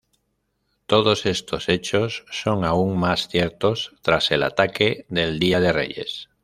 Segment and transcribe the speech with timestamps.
[0.87, 6.27] Todos estos hechos son aún más ciertos tras el ataque del Día de Reyes.